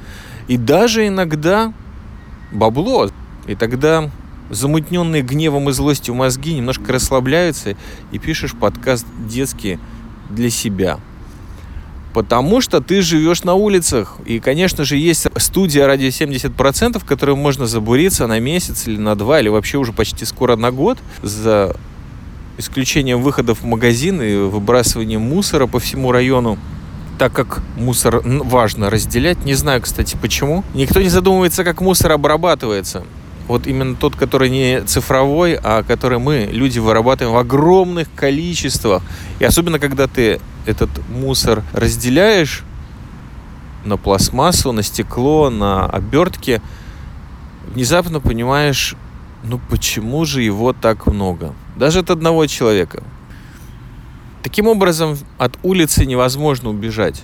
И 0.47 0.57
даже 0.57 1.07
иногда 1.07 1.73
бабло. 2.51 3.09
И 3.47 3.55
тогда 3.55 4.09
замутненные 4.49 5.21
гневом 5.21 5.69
и 5.69 5.71
злостью 5.71 6.15
мозги 6.15 6.53
немножко 6.53 6.93
расслабляются 6.93 7.75
и 8.11 8.19
пишешь 8.19 8.53
подкаст 8.53 9.05
детский 9.27 9.79
для 10.29 10.49
себя– 10.49 10.99
Потому 12.13 12.59
что 12.59 12.81
ты 12.81 13.01
живешь 13.01 13.43
на 13.43 13.53
улицах. 13.53 14.17
И, 14.25 14.39
конечно 14.39 14.83
же, 14.83 14.97
есть 14.97 15.27
студия 15.37 15.87
ради 15.87 16.05
70%, 16.05 16.99
в 16.99 17.05
которой 17.05 17.35
можно 17.35 17.67
забуриться 17.67 18.27
на 18.27 18.39
месяц 18.39 18.87
или 18.87 18.97
на 18.97 19.15
два, 19.15 19.39
или 19.39 19.47
вообще 19.47 19.77
уже 19.77 19.93
почти 19.93 20.25
скоро 20.25 20.55
на 20.55 20.71
год 20.71 20.97
за 21.21 21.75
исключением 22.61 23.21
выходов 23.21 23.61
в 23.61 23.65
магазин 23.65 24.21
и 24.21 24.35
выбрасыванием 24.35 25.21
мусора 25.21 25.67
по 25.67 25.79
всему 25.79 26.11
району 26.11 26.57
так 27.21 27.33
как 27.33 27.61
мусор 27.77 28.21
важно 28.25 28.89
разделять. 28.89 29.45
Не 29.45 29.53
знаю, 29.53 29.79
кстати, 29.81 30.17
почему. 30.19 30.63
Никто 30.73 30.99
не 30.99 31.09
задумывается, 31.09 31.63
как 31.63 31.79
мусор 31.79 32.13
обрабатывается. 32.13 33.03
Вот 33.47 33.67
именно 33.67 33.95
тот, 33.95 34.15
который 34.15 34.49
не 34.49 34.81
цифровой, 34.81 35.53
а 35.53 35.83
который 35.83 36.17
мы, 36.17 36.49
люди, 36.51 36.79
вырабатываем 36.79 37.35
в 37.35 37.37
огромных 37.37 38.07
количествах. 38.15 39.03
И 39.37 39.43
особенно, 39.43 39.77
когда 39.77 40.07
ты 40.07 40.39
этот 40.65 40.89
мусор 41.09 41.61
разделяешь 41.73 42.63
на 43.85 43.97
пластмассу, 43.97 44.71
на 44.71 44.81
стекло, 44.81 45.51
на 45.51 45.85
обертки, 45.85 46.59
внезапно 47.73 48.19
понимаешь, 48.19 48.95
ну 49.43 49.59
почему 49.69 50.25
же 50.25 50.41
его 50.41 50.73
так 50.73 51.07
много? 51.07 51.53
Даже 51.81 52.01
от 52.01 52.11
одного 52.11 52.45
человека. 52.45 53.01
Таким 54.43 54.67
образом, 54.67 55.17
от 55.39 55.57
улицы 55.63 56.05
невозможно 56.05 56.69
убежать. 56.69 57.23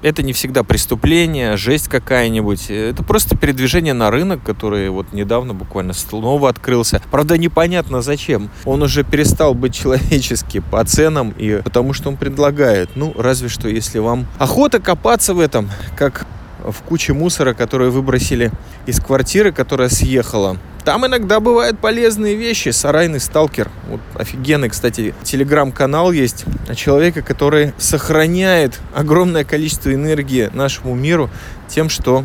Это 0.00 0.22
не 0.22 0.32
всегда 0.32 0.62
преступление, 0.62 1.58
жесть 1.58 1.88
какая-нибудь. 1.88 2.70
Это 2.70 3.02
просто 3.02 3.36
передвижение 3.36 3.92
на 3.92 4.10
рынок, 4.10 4.42
который 4.42 4.88
вот 4.88 5.12
недавно 5.12 5.52
буквально 5.52 5.92
снова 5.92 6.48
открылся. 6.48 7.02
Правда, 7.10 7.36
непонятно 7.36 8.00
зачем. 8.00 8.48
Он 8.64 8.82
уже 8.82 9.04
перестал 9.04 9.52
быть 9.52 9.74
человеческий 9.74 10.60
по 10.60 10.82
ценам 10.86 11.34
и 11.36 11.60
потому 11.62 11.92
что 11.92 12.08
он 12.08 12.16
предлагает. 12.16 12.88
Ну, 12.94 13.12
разве 13.18 13.50
что 13.50 13.68
если 13.68 13.98
вам 13.98 14.24
охота 14.38 14.80
копаться 14.80 15.34
в 15.34 15.40
этом, 15.40 15.68
как 15.94 16.26
в 16.64 16.82
куче 16.82 17.12
мусора, 17.12 17.54
которую 17.54 17.92
выбросили 17.92 18.50
из 18.86 19.00
квартиры, 19.00 19.52
которая 19.52 19.88
съехала. 19.88 20.56
Там 20.84 21.06
иногда 21.06 21.40
бывают 21.40 21.78
полезные 21.78 22.34
вещи. 22.34 22.68
Сарайный 22.70 23.20
сталкер. 23.20 23.70
Вот 23.88 24.00
офигенный, 24.14 24.68
кстати, 24.68 25.14
телеграм-канал 25.22 26.12
есть 26.12 26.44
человека, 26.74 27.22
который 27.22 27.72
сохраняет 27.78 28.78
огромное 28.94 29.44
количество 29.44 29.94
энергии 29.94 30.50
нашему 30.52 30.94
миру 30.94 31.30
тем, 31.68 31.88
что 31.88 32.24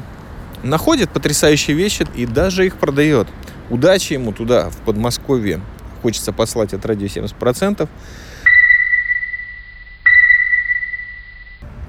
находит 0.63 1.10
потрясающие 1.10 1.75
вещи 1.75 2.05
и 2.15 2.25
даже 2.25 2.65
их 2.65 2.75
продает. 2.75 3.27
Удачи 3.69 4.13
ему 4.13 4.34
туда, 4.34 4.69
в 4.69 4.77
Подмосковье. 4.77 5.62
Хочется 6.01 6.34
послать 6.34 6.74
от 6.74 6.86
радио 6.86 7.08
70%. 7.08 7.88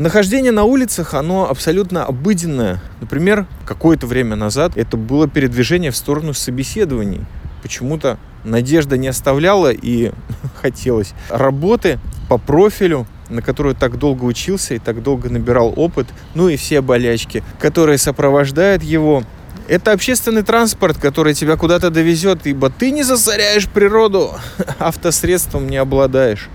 Нахождение 0.00 0.50
на 0.50 0.64
улицах, 0.64 1.12
оно 1.12 1.50
абсолютно 1.50 2.07
обыденное. 2.07 2.80
Например, 3.02 3.47
какое-то 3.66 4.07
время 4.07 4.35
назад 4.35 4.78
это 4.78 4.97
было 4.97 5.28
передвижение 5.28 5.90
в 5.90 5.97
сторону 5.97 6.33
собеседований. 6.33 7.26
Почему-то 7.61 8.16
надежда 8.42 8.97
не 8.97 9.09
оставляла 9.09 9.71
и 9.71 10.12
хотелось 10.62 11.12
работы 11.28 12.00
по 12.30 12.38
профилю, 12.38 13.07
на 13.28 13.42
которую 13.42 13.75
так 13.75 13.99
долго 13.99 14.25
учился 14.25 14.73
и 14.73 14.78
так 14.78 15.02
долго 15.02 15.28
набирал 15.28 15.75
опыт, 15.76 16.07
ну 16.35 16.49
и 16.49 16.57
все 16.57 16.80
болячки, 16.80 17.45
которые 17.59 17.99
сопровождают 17.99 18.83
его. 18.83 19.23
Это 19.69 19.92
общественный 19.92 20.42
транспорт, 20.42 20.97
который 20.97 21.35
тебя 21.35 21.59
куда-то 21.59 21.90
довезет, 21.90 22.47
ибо 22.47 22.71
ты 22.71 22.90
не 22.90 23.02
засоряешь 23.02 23.69
природу, 23.69 24.30
автосредством 24.78 25.69
не 25.69 25.76
обладаешь. 25.76 26.49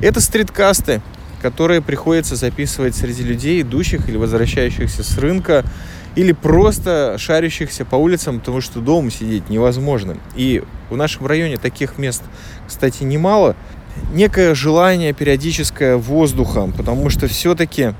Это 0.00 0.20
стриткасты, 0.20 1.02
которые 1.46 1.80
приходится 1.80 2.34
записывать 2.34 2.96
среди 2.96 3.22
людей, 3.22 3.62
идущих 3.62 4.08
или 4.08 4.16
возвращающихся 4.16 5.04
с 5.04 5.16
рынка, 5.16 5.64
или 6.16 6.32
просто 6.32 7.14
шарящихся 7.18 7.84
по 7.84 7.94
улицам, 7.94 8.40
потому 8.40 8.60
что 8.60 8.80
дома 8.80 9.12
сидеть 9.12 9.48
невозможно. 9.48 10.16
И 10.34 10.64
в 10.90 10.96
нашем 10.96 11.24
районе 11.24 11.56
таких 11.56 11.98
мест, 11.98 12.24
кстати, 12.66 13.04
немало. 13.04 13.54
Некое 14.12 14.56
желание 14.56 15.12
периодическое 15.12 15.96
воздуха, 15.96 16.68
потому 16.76 17.10
что 17.10 17.28
все-таки 17.28 17.92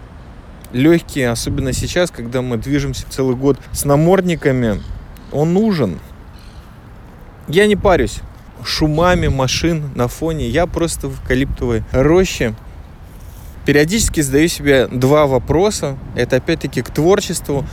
легкие, 0.73 1.31
особенно 1.31 1.73
сейчас, 1.73 2.11
когда 2.11 2.43
мы 2.43 2.57
движемся 2.57 3.07
целый 3.09 3.37
год 3.37 3.61
с 3.71 3.85
намордниками, 3.85 4.83
он 5.31 5.55
нужен. 5.55 6.01
Я 7.47 7.69
не 7.69 7.77
парюсь 7.77 8.23
шумами 8.65 9.29
машин 9.29 9.93
на 9.95 10.09
фоне. 10.09 10.49
Я 10.49 10.67
просто 10.67 11.07
в 11.07 11.15
эвкалиптовой 11.15 11.85
роще 11.93 12.57
периодически 13.67 14.21
задаю 14.21 14.49
себе 14.49 14.87
два 14.87 15.27
вопроса. 15.27 15.99
Это 16.15 16.37
опять-таки 16.37 16.81
к 16.83 16.91
творчеству. 16.91 17.67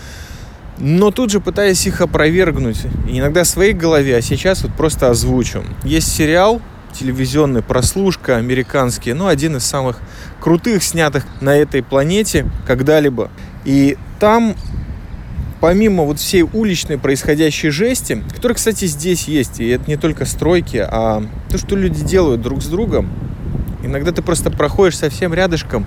Но 0.80 1.12
тут 1.12 1.30
же 1.30 1.40
пытаюсь 1.40 1.86
их 1.86 2.02
опровергнуть. 2.02 2.82
Иногда 3.08 3.44
в 3.44 3.48
своей 3.48 3.74
голове, 3.74 4.18
а 4.18 4.22
сейчас 4.22 4.64
вот 4.64 4.74
просто 4.74 5.10
озвучу. 5.10 5.64
Есть 5.84 6.12
сериал 6.12 6.62
телевизионный 7.00 7.62
«Прослушка» 7.62 8.38
американский, 8.38 9.14
ну, 9.14 9.28
один 9.28 9.56
из 9.58 9.64
самых 9.64 10.00
крутых, 10.40 10.84
снятых 10.84 11.26
на 11.42 11.56
этой 11.56 11.84
планете 11.84 12.50
когда-либо. 12.68 13.30
И 13.66 13.98
там 14.20 14.56
помимо 15.60 16.04
вот 16.04 16.20
всей 16.20 16.42
уличной 16.42 16.98
происходящей 16.98 17.70
жести, 17.70 18.22
которая, 18.36 18.56
кстати, 18.56 18.86
здесь 18.86 19.28
есть, 19.30 19.60
и 19.60 19.68
это 19.70 19.86
не 19.88 19.96
только 19.96 20.26
стройки, 20.26 20.78
а 20.78 21.24
то, 21.50 21.58
что 21.58 21.76
люди 21.76 22.04
делают 22.04 22.42
друг 22.42 22.62
с 22.62 22.66
другом, 22.66 23.10
иногда 23.84 24.12
ты 24.12 24.22
просто 24.22 24.50
проходишь 24.50 24.98
совсем 24.98 25.34
рядышком, 25.34 25.86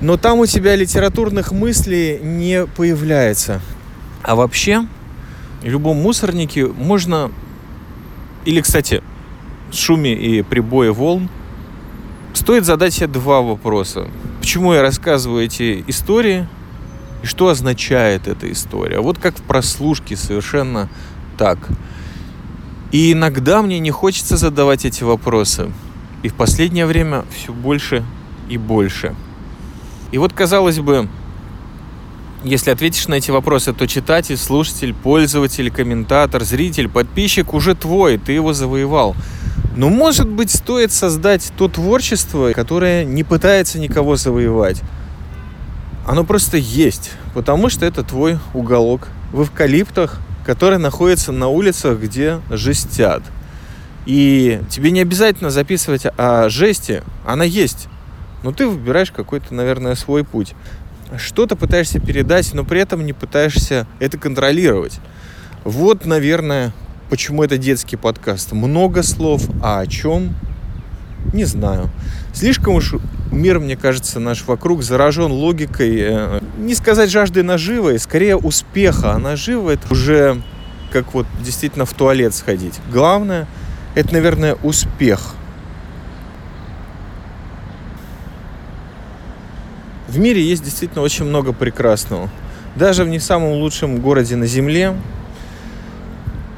но 0.00 0.16
там 0.18 0.40
у 0.40 0.46
тебя 0.46 0.76
литературных 0.76 1.52
мыслей 1.52 2.20
не 2.20 2.66
появляется. 2.66 3.62
А 4.22 4.34
вообще, 4.34 4.86
в 5.62 5.66
любом 5.66 5.96
мусорнике 5.96 6.66
можно... 6.66 7.30
Или, 8.44 8.60
кстати, 8.60 9.02
шуме 9.72 10.14
и 10.14 10.42
прибое 10.42 10.92
волн 10.92 11.28
стоит 12.34 12.64
задать 12.64 12.94
себе 12.94 13.08
два 13.08 13.40
вопроса. 13.40 14.08
Почему 14.40 14.74
я 14.74 14.82
рассказываю 14.82 15.44
эти 15.44 15.82
истории 15.86 16.46
и 17.22 17.26
что 17.26 17.48
означает 17.48 18.28
эта 18.28 18.52
история? 18.52 19.00
Вот 19.00 19.18
как 19.18 19.36
в 19.38 19.42
прослушке 19.42 20.16
совершенно 20.16 20.88
так. 21.38 21.58
И 22.92 23.12
иногда 23.12 23.62
мне 23.62 23.78
не 23.78 23.90
хочется 23.90 24.36
задавать 24.36 24.84
эти 24.84 25.02
вопросы. 25.02 25.72
И 26.22 26.28
в 26.28 26.34
последнее 26.34 26.86
время 26.86 27.24
все 27.34 27.52
больше 27.52 28.04
и 28.48 28.58
больше. 28.58 29.14
И 30.12 30.18
вот, 30.18 30.32
казалось 30.32 30.78
бы, 30.78 31.08
если 32.44 32.70
ответишь 32.70 33.08
на 33.08 33.14
эти 33.14 33.30
вопросы, 33.30 33.72
то 33.72 33.86
читатель, 33.86 34.36
слушатель, 34.36 34.94
пользователь, 34.94 35.70
комментатор, 35.70 36.44
зритель, 36.44 36.88
подписчик 36.88 37.54
уже 37.54 37.74
твой, 37.74 38.18
ты 38.18 38.32
его 38.32 38.52
завоевал. 38.52 39.16
Но, 39.76 39.90
может 39.90 40.28
быть, 40.28 40.50
стоит 40.50 40.92
создать 40.92 41.52
то 41.58 41.68
творчество, 41.68 42.52
которое 42.52 43.04
не 43.04 43.24
пытается 43.24 43.78
никого 43.78 44.16
завоевать. 44.16 44.80
Оно 46.06 46.24
просто 46.24 46.56
есть, 46.56 47.10
потому 47.34 47.68
что 47.68 47.84
это 47.84 48.04
твой 48.04 48.38
уголок 48.54 49.08
в 49.32 49.42
эвкалиптах, 49.42 50.20
который 50.46 50.78
находится 50.78 51.32
на 51.32 51.48
улицах, 51.48 51.98
где 51.98 52.40
жестят. 52.48 53.22
И 54.06 54.60
тебе 54.70 54.90
не 54.90 55.00
обязательно 55.00 55.50
записывать 55.50 56.06
о 56.16 56.48
жести, 56.48 57.02
она 57.26 57.44
есть. 57.44 57.88
Но 58.42 58.52
ты 58.52 58.66
выбираешь 58.66 59.10
какой-то, 59.10 59.54
наверное, 59.54 59.94
свой 59.96 60.24
путь. 60.24 60.54
Что-то 61.18 61.56
пытаешься 61.56 62.00
передать, 62.00 62.54
но 62.54 62.64
при 62.64 62.80
этом 62.80 63.04
не 63.04 63.12
пытаешься 63.12 63.86
это 63.98 64.18
контролировать. 64.18 65.00
Вот, 65.64 66.06
наверное, 66.06 66.72
Почему 67.08 67.44
это 67.44 67.56
детский 67.56 67.94
подкаст? 67.94 68.50
Много 68.50 69.04
слов, 69.04 69.42
а 69.62 69.78
о 69.78 69.86
чем? 69.86 70.34
Не 71.32 71.44
знаю. 71.44 71.88
Слишком 72.34 72.74
уж 72.74 72.96
мир, 73.30 73.60
мне 73.60 73.76
кажется, 73.76 74.18
наш 74.18 74.44
вокруг 74.44 74.82
заражен 74.82 75.30
логикой, 75.30 75.98
э, 76.00 76.40
не 76.58 76.74
сказать 76.74 77.08
жаждой 77.08 77.44
наживы, 77.44 77.96
скорее 78.00 78.36
успеха. 78.36 79.12
А 79.12 79.18
нажива 79.18 79.70
это 79.70 79.92
уже 79.92 80.42
как 80.92 81.14
вот 81.14 81.26
действительно 81.44 81.84
в 81.84 81.92
туалет 81.92 82.34
сходить. 82.34 82.74
Главное, 82.92 83.46
это, 83.96 84.12
наверное, 84.12 84.54
успех. 84.62 85.34
В 90.06 90.18
мире 90.18 90.40
есть 90.40 90.62
действительно 90.62 91.02
очень 91.02 91.24
много 91.24 91.52
прекрасного. 91.52 92.30
Даже 92.76 93.02
в 93.02 93.08
не 93.08 93.18
самом 93.18 93.54
лучшем 93.54 94.00
городе 94.00 94.36
на 94.36 94.46
Земле 94.46 94.94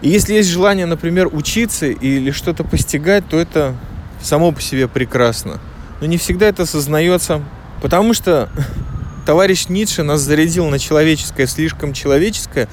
и 0.01 0.11
если 0.11 0.35
есть 0.35 0.49
желание, 0.49 0.87
например, 0.87 1.29
учиться 1.33 1.87
или 1.87 2.31
что-то 2.31 2.63
постигать, 2.63 3.29
то 3.29 3.37
это 3.39 3.75
само 4.23 4.53
по 4.53 4.61
себе 4.61 4.87
прекрасно. 4.87 5.59
Но 6.01 6.07
не 6.07 6.19
всегда 6.19 6.47
это 6.47 6.63
осознается, 6.63 7.43
потому 7.83 8.15
что 8.15 8.49
товарищ 9.27 9.69
Ницше 9.69 10.05
нас 10.05 10.21
зарядил 10.21 10.67
на 10.67 10.79
человеческое, 10.79 11.47
слишком 11.49 11.93
человеческое, 11.93 12.69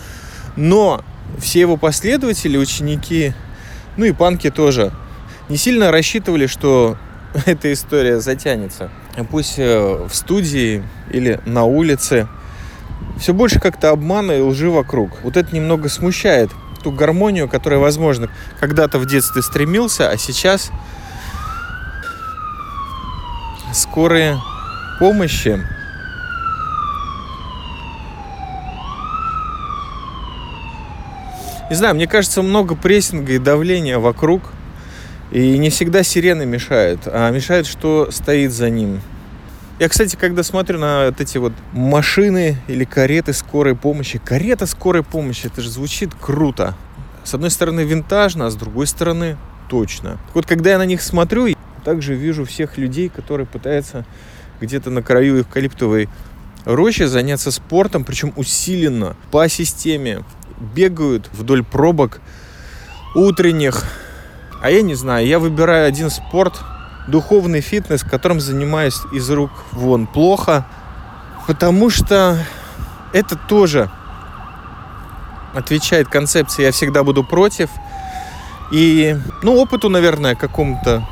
но 0.56 1.04
все 1.40 1.62
его 1.62 1.78
последователи, 1.78 2.58
ученики, 2.58 3.34
ну 3.98 4.06
и 4.06 4.12
панки 4.12 4.50
тоже, 4.50 4.92
не 5.50 5.58
сильно 5.58 5.92
рассчитывали, 5.92 6.48
что 6.48 6.98
эта 7.46 7.72
история 7.72 8.20
затянется. 8.20 8.90
Пусть 9.30 9.56
э, 9.58 10.08
в 10.10 10.14
студии 10.14 10.84
или 11.12 11.40
на 11.46 11.64
улице 11.64 12.28
все 13.18 13.34
больше 13.34 13.60
как-то 13.60 13.92
обмана 13.92 14.34
и 14.34 14.42
лжи 14.42 14.70
вокруг. 14.70 15.12
Вот 15.24 15.38
это 15.38 15.56
немного 15.56 15.90
смущает, 15.90 16.52
ту 16.84 16.92
гармонию, 16.92 17.48
которая, 17.48 17.80
возможно, 17.80 18.30
когда-то 18.60 19.00
в 19.00 19.06
детстве 19.06 19.42
стремился, 19.42 20.10
а 20.10 20.18
сейчас 20.18 20.72
скорые 23.74 24.40
помощи 25.00 25.66
Не 31.68 31.76
знаю, 31.76 31.96
мне 31.96 32.06
кажется, 32.06 32.44
много 32.44 32.76
прессинга 32.76 33.34
и 33.34 33.40
давления 33.40 33.98
вокруг. 33.98 34.44
И 35.32 35.58
не 35.58 35.72
всегда 35.72 36.04
сирены 36.04 36.46
мешают, 36.46 37.02
а 37.08 37.32
мешает, 37.32 37.66
что 37.66 38.12
стоит 38.12 38.52
за 38.52 38.70
ним. 38.70 39.02
Я, 39.80 39.90
кстати, 39.90 40.16
когда 40.16 40.44
смотрю 40.44 40.80
на 40.80 41.08
вот 41.08 41.20
эти 41.20 41.40
вот 41.40 41.54
машины 41.74 42.58
или 42.68 42.84
кареты 42.86 43.34
скорой 43.34 43.76
помощи, 43.76 44.22
карета 44.24 44.68
скорой 44.68 45.04
помощи, 45.04 45.48
это 45.48 45.62
же 45.62 45.72
звучит 45.72 46.14
круто. 46.14 46.76
С 47.24 47.34
одной 47.34 47.50
стороны 47.50 47.82
винтажно, 47.82 48.46
а 48.46 48.52
с 48.52 48.56
другой 48.56 48.86
стороны 48.86 49.36
точно. 49.68 50.20
Вот 50.36 50.46
когда 50.46 50.70
я 50.70 50.78
на 50.78 50.86
них 50.86 51.02
смотрю, 51.02 51.48
я 51.48 51.56
также 51.84 52.14
вижу 52.14 52.46
всех 52.46 52.78
людей, 52.78 53.10
которые 53.10 53.48
пытаются 53.48 54.06
где-то 54.62 54.92
на 54.92 55.02
краю 55.02 55.42
эвкалиптовой 55.42 56.08
рощи 56.66 57.04
заняться 57.04 57.52
спортом, 57.52 58.04
причем 58.04 58.32
усиленно, 58.36 59.18
по 59.32 59.50
системе. 59.50 60.24
Бегают 60.60 61.30
вдоль 61.34 61.64
пробок 61.64 62.22
утренних. 63.14 63.84
А 64.62 64.70
я 64.70 64.82
не 64.82 64.96
знаю, 64.96 65.28
я 65.28 65.40
выбираю 65.40 65.88
один 65.88 66.10
спорт– 66.10 66.60
духовный 67.08 67.62
фитнес, 67.62 68.04
которым 68.04 68.40
занимаюсь 68.40 69.02
из 69.12 69.30
рук 69.30 69.52
вон. 69.72 70.08
Плохо, 70.08 70.66
потому 71.48 71.90
что 71.90 72.44
это 73.14 73.36
тоже 73.36 73.90
отвечает 75.54 76.08
концепции. 76.08 76.64
«я 76.64 76.72
всегда 76.72 77.04
буду 77.04 77.24
против». 77.24 77.70
И, 78.72 79.16
ну, 79.44 79.56
опыту, 79.58 79.90
наверное, 79.90 80.34
какому-то. 80.34 81.08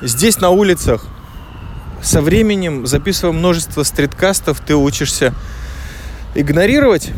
Здесь 0.00 0.40
на 0.40 0.50
улицах 0.50 1.04
со 2.00 2.22
временем, 2.22 2.86
записывая 2.86 3.32
множество 3.32 3.82
стриткастов, 3.82 4.60
ты 4.60 4.76
учишься 4.76 5.34
игнорировать 6.36 7.10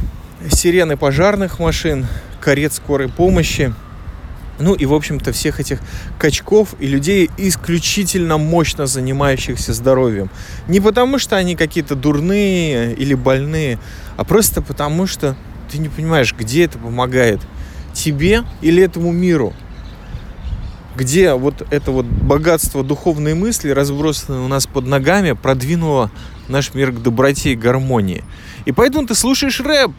сирены 0.50 0.96
пожарных 0.96 1.59
машин, 1.59 2.07
карет 2.40 2.72
скорой 2.72 3.09
помощи– 3.09 3.74
ну 4.61 4.74
и, 4.74 4.85
в 4.85 4.94
общем-то, 4.94 5.33
всех 5.33 5.59
этих 5.59 5.81
качков 6.18 6.74
и 6.79 6.87
людей, 6.87 7.31
исключительно 7.38 8.37
мощно 8.37 8.87
занимающихся 8.87 9.72
здоровьем. 9.72 10.31
Не 10.68 10.81
потому, 10.81 11.18
что 11.18 11.37
они 11.37 11.57
какие-то 11.57 11.94
дурные 11.94 12.94
или 12.94 13.14
больные, 13.14 13.79
а 14.16 14.24
просто 14.24 14.62
потому, 14.62 15.07
что 15.07 15.37
ты 15.70 15.79
не 15.79 15.88
понимаешь, 15.88 16.35
где 16.38 16.64
это 16.64 16.79
помогает. 16.79 17.40
Тебе 17.94 18.44
или 18.61 18.83
этому 18.83 19.12
миру. 19.12 19.55
Где 20.96 21.35
вот 21.35 21.66
это 21.70 21.92
вот 21.92 22.05
богатство 22.05 22.83
духовной 22.83 23.35
мысли, 23.35 23.70
разбросанное 23.70 24.40
у 24.40 24.48
нас 24.48 24.66
под 24.66 24.87
ногами, 24.87 25.33
продвинуло 25.33 26.11
наш 26.48 26.74
мир 26.74 26.92
к 26.92 27.00
доброте 27.00 27.53
и 27.53 27.57
гармонии. 27.57 28.24
И 28.64 28.72
поэтому 28.72 29.07
ты 29.07 29.14
слушаешь 29.14 29.61
рэп. 29.61 29.92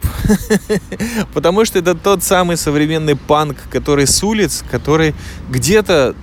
Потому 1.34 1.64
что 1.64 1.78
это 1.78 1.94
тот 1.94 2.22
самый 2.22 2.56
современный 2.56 3.16
панк, 3.16 3.56
который 3.70 4.06
с 4.06 4.22
улиц, 4.22 4.62
который 4.70 5.14
где-то 5.50 6.14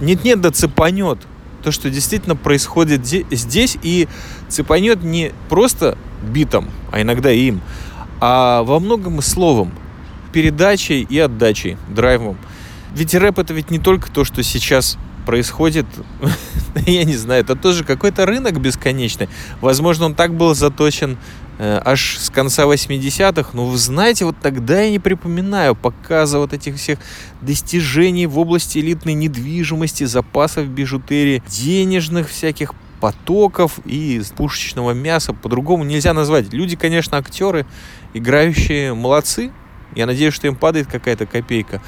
нет-нет 0.00 0.40
да 0.40 0.50
цепанет. 0.50 1.18
То, 1.62 1.72
что 1.72 1.90
действительно 1.90 2.36
происходит 2.36 3.04
здесь, 3.04 3.76
и 3.82 4.08
цепанет 4.48 5.02
не 5.02 5.32
просто 5.48 5.98
битом, 6.22 6.70
а 6.92 7.00
иногда 7.02 7.30
им, 7.32 7.60
а 8.20 8.62
во 8.62 8.78
многом 8.78 9.18
и 9.18 9.22
словом, 9.22 9.72
передачей 10.32 11.02
и 11.02 11.18
отдачей, 11.18 11.76
драйвом. 11.88 12.36
Ведь 12.96 13.14
рэп 13.14 13.38
это 13.38 13.54
ведь 13.54 13.70
не 13.70 13.78
только 13.78 14.10
то, 14.10 14.24
что 14.24 14.42
сейчас 14.42 14.98
происходит, 15.24 15.86
я 16.86 17.04
не 17.04 17.16
знаю, 17.16 17.42
это 17.42 17.54
тоже 17.54 17.84
какой-то 17.84 18.26
рынок 18.26 18.60
бесконечный. 18.60 19.28
Возможно, 19.60 20.06
он 20.06 20.14
так 20.14 20.34
был 20.34 20.54
заточен 20.54 21.18
Э, 21.58 21.80
аж 21.82 22.18
с 22.18 22.28
конца 22.28 22.64
80-х, 22.64 23.50
но 23.54 23.64
вы 23.64 23.78
знаете, 23.78 24.26
вот 24.26 24.36
тогда 24.42 24.82
я 24.82 24.90
не 24.90 24.98
припоминаю 24.98 25.74
показа 25.74 26.38
вот 26.38 26.52
этих 26.52 26.76
всех 26.76 26.98
достижений 27.40 28.26
в 28.26 28.38
области 28.38 28.78
элитной 28.78 29.14
недвижимости, 29.14 30.04
запасов 30.04 30.66
бижутерии, 30.68 31.42
денежных 31.48 32.28
всяких 32.28 32.74
потоков 33.00 33.78
и 33.86 34.20
пушечного 34.36 34.90
мяса. 34.90 35.32
По-другому 35.32 35.84
нельзя 35.84 36.12
назвать. 36.12 36.52
Люди, 36.52 36.76
конечно, 36.76 37.16
актеры, 37.16 37.66
играющие 38.12 38.92
молодцы. 38.92 39.50
Я 39.94 40.04
надеюсь, 40.04 40.34
что 40.34 40.46
им 40.46 40.56
падает 40.56 40.88
какая-то 40.88 41.24
копейка. 41.24 41.80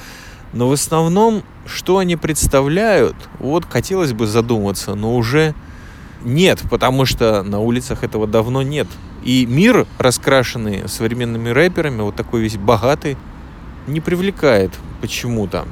Но 0.53 0.67
в 0.67 0.71
основном, 0.71 1.43
что 1.65 1.99
они 1.99 2.15
представляют, 2.15 3.15
вот 3.39 3.65
хотелось 3.69 4.13
бы 4.13 4.25
задуматься, 4.27 4.95
но 4.95 5.15
уже 5.15 5.53
Нет, 6.21 6.61
потому 6.69 7.05
что 7.05 7.43
на 7.43 7.59
улицах 7.59 8.03
этого 8.03 8.27
давно 8.27 8.61
нет. 8.61 8.87
И 9.23 9.45
мир, 9.45 9.87
раскрашенный 9.97 10.87
современными 10.87 11.49
рэперами, 11.49 12.01
вот 12.01 12.15
такой 12.15 12.41
весь 12.41 12.57
богатый, 12.57 13.17
не 13.87 14.01
привлекает 14.01 14.71
почему-то. 15.01 15.65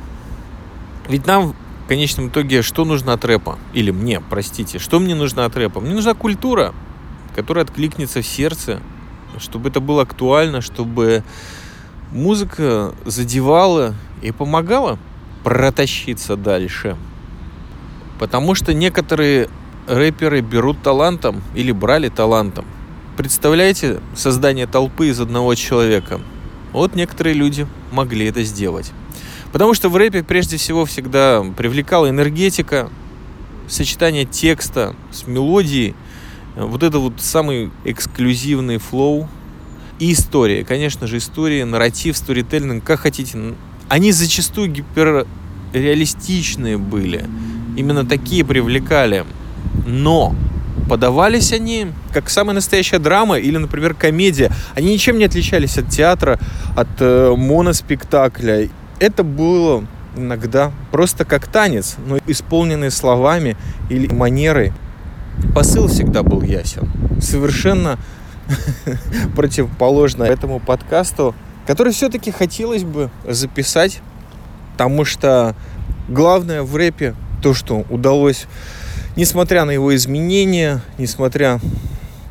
Ведь 1.09 1.25
нам 1.25 1.53
в 1.85 1.87
конечном 1.87 2.29
итоге 2.29 2.61
что 2.61 2.85
нужно 2.85 3.13
от 3.13 3.23
рэпа? 3.25 3.57
Или 3.73 3.91
мне, 3.91 4.21
простите, 4.21 4.79
что 4.79 4.99
мне 4.99 5.15
нужно 5.15 5.45
от 5.45 5.55
рэпа? 5.55 5.79
Мне 5.79 5.93
нужна 5.93 6.13
культура, 6.13 6.73
которая 7.35 7.65
откликнется 7.65 8.21
в 8.21 8.25
сердце, 8.27 8.81
чтобы 9.37 9.69
это 9.69 9.79
было 9.79 10.03
актуально, 10.03 10.61
чтобы 10.61 11.23
музыка 12.11 12.93
задевала 13.05 13.95
и 14.21 14.32
помогала 14.32 14.97
протащиться 15.43 16.36
дальше. 16.36 16.97
Потому 18.19 18.56
что 18.56 18.73
некоторые 18.73 19.49
рэперы 19.88 20.41
берут 20.41 20.82
талантом 20.82 21.41
или 21.56 21.71
брали 21.71 22.10
талантом. 22.10 22.65
Представляете 23.15 24.01
создание 24.15 24.67
толпы 24.67 25.10
из 25.10 25.19
одного 25.19 25.56
человека? 25.56 26.19
Вот 26.73 26.95
некоторые 26.95 27.34
люди 27.34 27.67
могли 27.91 28.25
это 28.27 28.43
сделать. 28.43 28.91
Потому 29.51 29.73
что 29.73 29.89
в 29.89 29.95
рэпе 29.95 30.23
прежде 30.23 30.58
всего 30.58 30.86
всегда 30.86 31.43
привлекала 31.56 32.10
энергетика, 32.10 32.89
сочетание 33.67 34.25
текста 34.25 34.95
с 35.12 35.25
мелодией, 35.25 35.95
вот 36.56 36.84
это 36.84 36.99
вот 36.99 37.13
самый 37.21 37.71
эксклюзивный 37.86 38.77
флоу 38.77 39.30
и 39.99 40.13
история. 40.13 40.63
Конечно 40.63 41.08
же, 41.08 41.17
история, 41.17 41.65
нарратив, 41.65 42.17
сторителлинг, 42.17 42.84
как 42.84 42.99
хотите. 42.99 43.56
Они 43.89 44.12
зачастую 44.12 44.71
гиперреалистичные 44.71 46.78
были. 46.78 47.26
Именно 47.76 48.06
такие 48.06 48.45
привлекали. 48.45 49.26
Но 49.86 50.36
подавались 50.89 51.54
они 51.54 51.88
как 52.13 52.30
самая 52.30 52.56
настоящая 52.56 53.00
драма 53.00 53.38
или, 53.38 53.58
например, 53.58 53.93
комедия. 53.93 54.52
Они 54.76 54.93
ничем 54.93 55.17
не 55.17 55.26
отличались 55.26 55.78
от 55.78 55.89
театра, 55.89 56.39
от 56.76 56.88
э, 57.00 57.34
моноспектакля 57.36 58.69
это 59.00 59.23
было 59.23 59.86
иногда 60.15 60.71
просто 60.91 61.26
как 61.26 61.47
танец, 61.47 61.97
но 62.06 62.17
исполненный 62.28 62.91
словами 62.91 63.56
или 63.89 64.12
манерой. 64.12 64.73
Посыл 65.54 65.88
всегда 65.88 66.23
был 66.23 66.41
ясен. 66.41 66.89
Совершенно 67.21 68.00
противоположно 69.36 70.23
этому 70.23 70.60
подкасту, 70.60 71.36
который 71.67 71.91
все-таки 71.91 72.32
хотелось 72.32 72.86
бы 72.86 73.12
записать, 73.27 73.99
потому 74.71 75.03
что 75.03 75.53
главное 76.08 76.63
в 76.63 76.73
рэпе 76.75 77.13
то, 77.43 77.53
что 77.53 77.86
удалось, 77.89 78.45
несмотря 79.17 79.65
на 79.65 79.71
его 79.71 79.93
изменения, 79.93 80.82
несмотря 80.97 81.60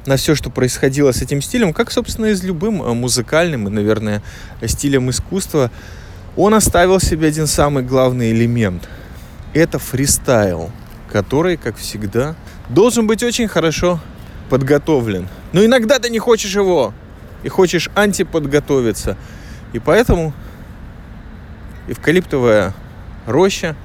на 0.06 0.16
все, 0.16 0.34
что 0.34 0.48
происходило 0.48 1.12
с 1.12 1.20
этим 1.20 1.42
стилем, 1.42 1.74
как, 1.74 1.92
собственно, 1.92 2.26
и 2.26 2.34
с 2.34 2.42
любым 2.42 2.76
музыкальным 2.96 3.68
и, 3.68 3.70
наверное, 3.70 4.22
стилем 4.64 5.10
искусства, 5.10 5.70
он 6.34 6.54
оставил 6.54 6.98
себе 6.98 7.28
один 7.28 7.46
самый 7.46 7.82
главный 7.82 8.30
элемент. 8.30 8.88
Это 9.52 9.78
фристайл, 9.78 10.70
который, 11.12 11.58
как 11.58 11.76
всегда, 11.76 12.36
должен 12.70 13.06
быть 13.06 13.22
очень 13.22 13.48
хорошо 13.48 14.00
подготовлен. 14.48 15.28
Но 15.52 15.64
иногда 15.64 15.98
ты 15.98 16.08
не 16.08 16.18
хочешь 16.18 16.54
его 16.54 16.94
и 17.42 17.48
хочешь 17.48 17.90
антиподготовиться. 17.94 19.16
И 19.72 19.78
поэтому 19.78 20.32
эвкалиптовая 21.88 22.74
роща 23.26 23.76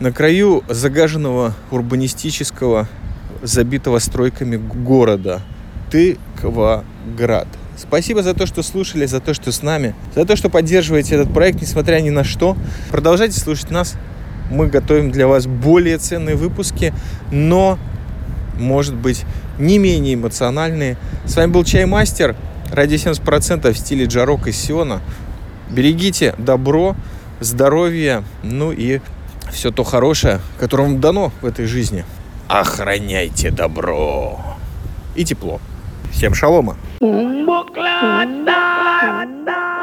на 0.00 0.12
краю 0.12 0.64
загаженного 0.68 1.54
урбанистического, 1.70 2.88
забитого 3.42 3.98
стройками 3.98 4.56
города 4.56 5.42
Тыкваград. 5.90 7.48
Спасибо 7.76 8.22
за 8.22 8.34
то, 8.34 8.46
что 8.46 8.62
слушали, 8.62 9.06
за 9.06 9.20
то, 9.20 9.34
что 9.34 9.50
с 9.52 9.62
нами, 9.62 9.94
за 10.14 10.24
то, 10.24 10.36
что 10.36 10.50
поддерживаете 10.50 11.14
этот 11.14 11.32
проект, 11.32 11.60
несмотря 11.60 12.00
ни 12.00 12.10
на 12.10 12.24
что. 12.24 12.56
Продолжайте 12.90 13.40
слушать 13.40 13.70
нас. 13.70 13.94
Мы 14.50 14.66
готовим 14.66 15.10
для 15.10 15.26
вас 15.26 15.46
более 15.46 15.98
ценные 15.98 16.36
выпуски, 16.36 16.92
но, 17.30 17.78
может 18.58 18.94
быть, 18.94 19.24
не 19.58 19.78
менее 19.78 20.14
эмоциональные. 20.14 20.96
С 21.24 21.36
вами 21.36 21.50
был 21.50 21.64
Чаймастер. 21.64 22.36
Ради 22.72 22.94
70% 22.94 23.70
в 23.70 23.76
стиле 23.76 24.06
Джарок 24.06 24.46
из 24.46 24.56
Сиона. 24.56 25.02
Берегите 25.68 26.34
добро, 26.38 26.96
здоровье, 27.38 28.24
ну 28.42 28.72
и 28.72 29.00
все 29.50 29.70
то 29.70 29.84
хорошее, 29.84 30.40
которое 30.58 30.84
вам 30.84 30.98
дано 30.98 31.32
в 31.42 31.46
этой 31.46 31.66
жизни. 31.66 32.06
Охраняйте 32.48 33.50
добро 33.50 34.40
и 35.14 35.26
тепло. 35.26 35.60
Всем 36.12 36.32
шалома! 36.32 36.78
Da 37.00 38.24
da 39.44 39.81